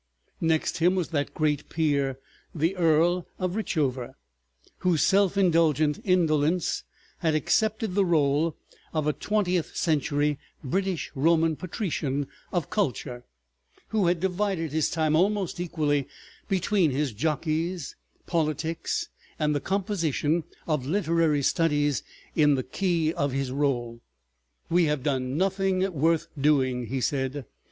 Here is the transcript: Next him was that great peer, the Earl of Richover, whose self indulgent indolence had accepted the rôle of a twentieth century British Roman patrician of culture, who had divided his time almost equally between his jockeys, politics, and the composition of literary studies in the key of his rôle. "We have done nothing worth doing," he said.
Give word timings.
Next 0.41 0.79
him 0.79 0.95
was 0.95 1.09
that 1.09 1.35
great 1.35 1.69
peer, 1.69 2.17
the 2.55 2.75
Earl 2.75 3.27
of 3.37 3.51
Richover, 3.53 4.15
whose 4.79 5.03
self 5.03 5.37
indulgent 5.37 5.99
indolence 6.03 6.81
had 7.19 7.35
accepted 7.35 7.93
the 7.93 8.03
rôle 8.03 8.55
of 8.95 9.05
a 9.05 9.13
twentieth 9.13 9.75
century 9.75 10.39
British 10.63 11.11
Roman 11.13 11.55
patrician 11.55 12.25
of 12.51 12.71
culture, 12.71 13.25
who 13.89 14.07
had 14.07 14.19
divided 14.19 14.71
his 14.71 14.89
time 14.89 15.15
almost 15.15 15.59
equally 15.59 16.07
between 16.49 16.89
his 16.89 17.13
jockeys, 17.13 17.95
politics, 18.25 19.07
and 19.37 19.53
the 19.53 19.59
composition 19.61 20.45
of 20.65 20.83
literary 20.83 21.43
studies 21.43 22.01
in 22.35 22.55
the 22.55 22.63
key 22.63 23.13
of 23.13 23.33
his 23.33 23.51
rôle. 23.51 23.99
"We 24.67 24.85
have 24.85 25.03
done 25.03 25.37
nothing 25.37 25.93
worth 25.93 26.25
doing," 26.41 26.87
he 26.87 27.01
said. 27.01 27.45